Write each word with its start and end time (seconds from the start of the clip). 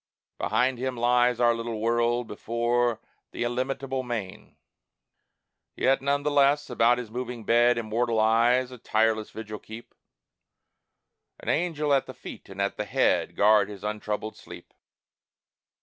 Behind 0.39 0.79
him 0.79 0.97
lies 0.97 1.39
our 1.39 1.53
little 1.53 1.79
world: 1.79 2.25
before 2.25 2.99
The 3.29 3.43
illimitable 3.43 4.01
main. 4.01 4.57
Yet, 5.75 6.01
none 6.01 6.23
the 6.23 6.31
less, 6.31 6.71
about 6.71 6.97
his 6.97 7.11
moving 7.11 7.43
bed 7.43 7.77
Immortal 7.77 8.19
eyes 8.19 8.71
a 8.71 8.79
tireless 8.79 9.29
vigil 9.29 9.59
keep 9.59 9.93
An 11.39 11.49
angel 11.49 11.93
at 11.93 12.07
the 12.07 12.15
feet 12.15 12.49
and 12.49 12.59
at 12.59 12.77
the 12.77 12.85
head 12.85 13.35
Guard 13.35 13.69
his 13.69 13.83
untroubled 13.83 14.35
sleep. 14.35 14.73